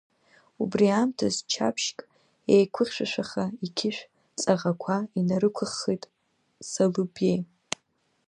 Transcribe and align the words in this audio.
Убри 0.61 0.85
аамҭаз 0.89 1.35
ччаԥшьк 1.43 1.99
еиқәыхьшәашәаха 2.53 3.45
иқьышә 3.65 4.01
ҵаӷақәа 4.41 4.95
инарықәыххит 5.19 6.03
Салыбеи. 6.69 7.39